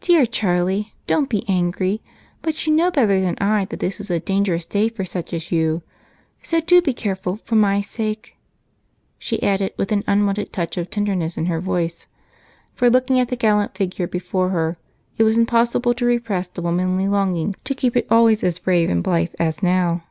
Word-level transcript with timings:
Dear 0.00 0.24
Charlie, 0.24 0.94
don't 1.06 1.28
be 1.28 1.44
angry, 1.46 2.00
but 2.40 2.66
you 2.66 2.72
know 2.74 2.90
better 2.90 3.20
than 3.20 3.36
I 3.42 3.66
that 3.66 3.78
this 3.78 4.00
is 4.00 4.10
a 4.10 4.18
dangerous 4.18 4.64
day 4.64 4.88
for 4.88 5.04
such 5.04 5.34
as 5.34 5.52
you 5.52 5.82
so 6.42 6.62
do 6.62 6.80
be 6.80 6.94
careful 6.94 7.36
for 7.36 7.56
my 7.56 7.82
sake," 7.82 8.36
she 9.18 9.42
added, 9.42 9.74
with 9.76 9.92
an 9.92 10.02
unwonted 10.06 10.50
touch 10.50 10.78
of 10.78 10.88
tenderness 10.88 11.36
in 11.36 11.44
her 11.44 11.60
voice, 11.60 12.06
for, 12.72 12.88
looking 12.88 13.20
at 13.20 13.28
the 13.28 13.36
gallant 13.36 13.74
figure 13.74 14.06
before 14.06 14.48
her, 14.48 14.78
it 15.18 15.24
was 15.24 15.36
impossible 15.36 15.92
to 15.92 16.06
repress 16.06 16.48
the 16.48 16.62
womanly 16.62 17.06
longing 17.06 17.54
to 17.64 17.74
keep 17.74 17.98
it 17.98 18.06
always 18.10 18.42
as 18.42 18.58
brave 18.58 18.88
and 18.88 19.04
blithe 19.04 19.34
as 19.38 19.62
now. 19.62 20.04